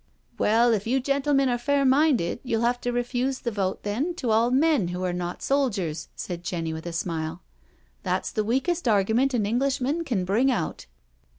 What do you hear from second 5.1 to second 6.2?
not soldiers,"